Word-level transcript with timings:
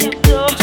you 0.00 0.10
do. 0.10 0.57